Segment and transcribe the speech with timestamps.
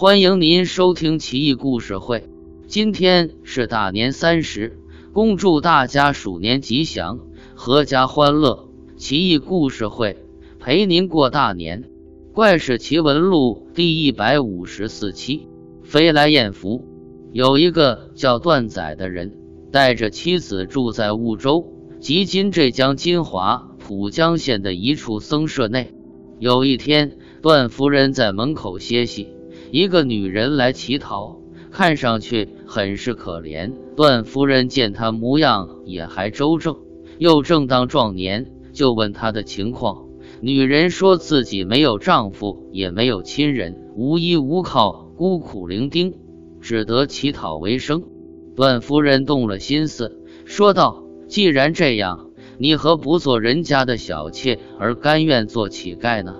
[0.00, 2.30] 欢迎您收听奇异故事会。
[2.68, 4.78] 今天是大年三十，
[5.12, 7.18] 恭祝大家鼠年吉祥，
[7.56, 8.68] 阖家欢乐。
[8.96, 10.16] 奇异故事会
[10.60, 11.90] 陪您过大年。
[12.32, 15.48] 怪事奇闻录第一百五十四期：
[15.82, 16.84] 飞来艳福。
[17.32, 19.36] 有一个叫段仔的人，
[19.72, 25.92] 带着妻子住在婺州（即今浙江金华浦江县）的一处僧舍内。
[26.38, 29.30] 有一天，段夫人在门口歇息。
[29.70, 33.72] 一个女人来乞讨，看上去很是可怜。
[33.96, 36.76] 段夫人见她模样也还周正，
[37.18, 40.06] 又正当壮年，就问她的情况。
[40.40, 46.14] 女人说自己没有丈夫，也没有亲人，无依无靠，孤苦伶仃，
[46.60, 48.04] 只得乞讨为生。
[48.56, 56.36] 段夫人动了心思，说道：“既然这样，你何不做人家的小妾，而甘愿做乞丐呢？”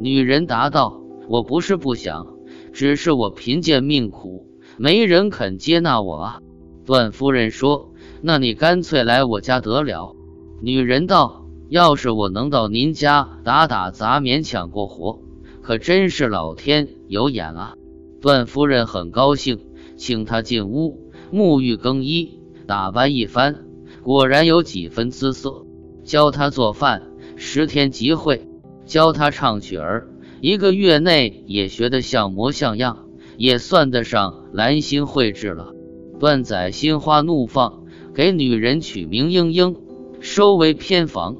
[0.00, 2.37] 女人答道：“我不是不想。”
[2.78, 4.46] 只是我贫贱命苦，
[4.76, 6.38] 没人肯接纳我啊。
[6.86, 10.14] 段夫人说：“那你干脆来我家得了。”
[10.62, 15.18] 女人道：“要是我能到您家打打杂，勉强过活，
[15.60, 17.74] 可真是老天有眼啊！”
[18.22, 19.58] 段夫人很高兴，
[19.96, 23.64] 请她进屋沐浴更衣，打扮一番，
[24.04, 25.66] 果然有几分姿色，
[26.04, 28.46] 教她做饭，十天即会，
[28.86, 30.07] 教她唱曲儿。
[30.40, 35.74] 一个月内也学得像模像样，也算得上兰心蕙质了。
[36.20, 39.76] 段仔心花怒放，给女人取名莺莺，
[40.20, 41.36] 收为偏房，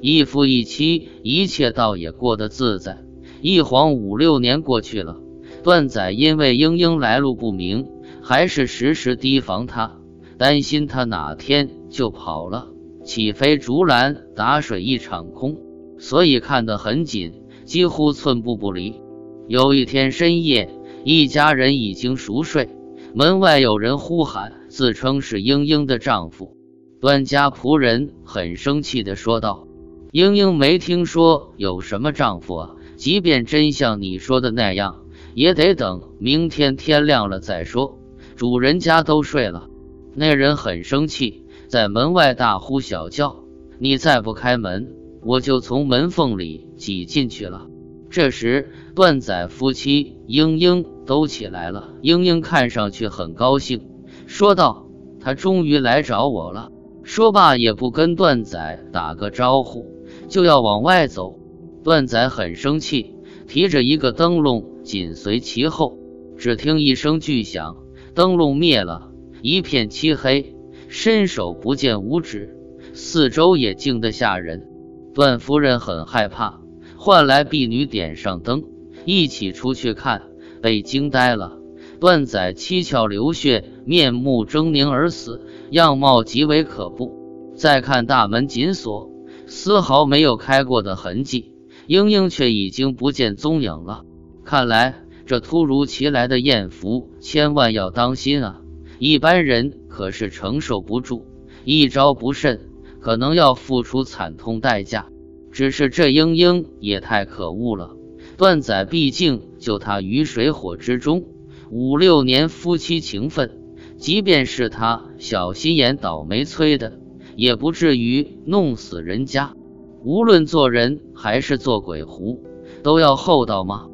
[0.00, 3.04] 一夫一妻，一切倒也过得自在。
[3.40, 5.20] 一晃五六年过去了，
[5.62, 7.86] 段仔因为莺莺来路不明，
[8.20, 9.98] 还是时时提防她，
[10.36, 12.68] 担心她哪天就跑了，
[13.04, 15.56] 起飞竹篮打水一场空，
[15.98, 17.32] 所以看得很紧。
[17.70, 19.00] 几乎寸步不离。
[19.46, 22.68] 有一天深夜，一家人已经熟睡，
[23.14, 26.56] 门外有人呼喊，自称是英英的丈夫。
[27.00, 29.68] 段家仆人很生气地说道
[30.10, 32.70] ：“英英没听说有什么丈夫啊！
[32.96, 35.04] 即便真像你说的那样，
[35.34, 38.00] 也得等明天天亮了再说。
[38.34, 39.68] 主人家都睡了。”
[40.16, 43.44] 那人很生气，在门外大呼小叫
[43.78, 44.92] ：“你再不开门！”
[45.22, 47.66] 我就从门缝里挤进去了。
[48.10, 51.90] 这时，段仔夫妻英英都起来了。
[52.02, 53.82] 英英看上去很高兴，
[54.26, 54.88] 说道
[55.20, 56.72] ：“他终于来找我了。”
[57.04, 59.86] 说罢，也不跟段仔打个招呼，
[60.28, 61.38] 就要往外走。
[61.82, 63.14] 段仔很生气，
[63.46, 65.98] 提着一个灯笼紧随其后。
[66.36, 67.76] 只听一声巨响，
[68.14, 69.10] 灯笼灭了，
[69.42, 70.54] 一片漆黑，
[70.88, 72.56] 伸手不见五指，
[72.92, 74.69] 四周也静得吓人。
[75.12, 76.60] 段夫人很害怕，
[76.96, 78.62] 唤来婢女点上灯，
[79.04, 80.22] 一起出去看，
[80.62, 81.58] 被惊呆了。
[81.98, 87.52] 段仔七窍流血，面目狰狞而死，样貌极为可怖。
[87.56, 89.10] 再看大门紧锁，
[89.46, 91.52] 丝毫没有开过的痕迹，
[91.86, 94.04] 英英却已经不见踪影了。
[94.44, 94.94] 看来
[95.26, 98.60] 这突如其来的艳福，千万要当心啊！
[98.98, 101.26] 一般人可是承受不住，
[101.64, 102.69] 一招不慎。
[103.00, 105.06] 可能要付出惨痛代价，
[105.50, 107.96] 只是这英英也太可恶了。
[108.36, 111.24] 段仔毕竟救她于水火之中，
[111.70, 113.58] 五六年夫妻情分，
[113.96, 116.98] 即便是他小心眼倒霉催的，
[117.36, 119.54] 也不至于弄死人家。
[120.02, 122.42] 无论做人还是做鬼狐，
[122.82, 123.89] 都要厚道吗？